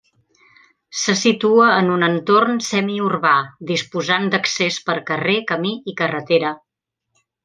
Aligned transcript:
Se 0.99 1.13
situa 1.23 1.67
en 1.81 1.91
un 1.95 2.05
entorn 2.07 2.57
semiurbà, 2.69 3.33
disposant 3.73 4.25
d'accés 4.37 4.79
per 4.91 4.97
carrer, 5.11 5.37
camí 5.53 5.75
i 5.93 5.99
carretera. 6.05 6.55